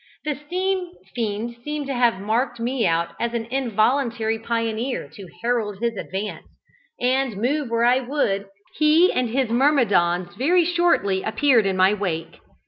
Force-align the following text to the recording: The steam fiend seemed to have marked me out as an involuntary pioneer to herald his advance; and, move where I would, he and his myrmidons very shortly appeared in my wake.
The 0.25 0.33
steam 0.33 0.93
fiend 1.13 1.57
seemed 1.63 1.85
to 1.85 1.93
have 1.93 2.19
marked 2.19 2.59
me 2.59 2.87
out 2.87 3.09
as 3.19 3.35
an 3.35 3.45
involuntary 3.51 4.39
pioneer 4.39 5.07
to 5.09 5.27
herald 5.43 5.77
his 5.79 5.95
advance; 5.95 6.47
and, 6.99 7.37
move 7.37 7.69
where 7.69 7.83
I 7.85 7.99
would, 7.99 8.47
he 8.77 9.11
and 9.13 9.29
his 9.29 9.49
myrmidons 9.51 10.33
very 10.35 10.65
shortly 10.65 11.21
appeared 11.21 11.67
in 11.67 11.77
my 11.77 11.93
wake. 11.93 12.39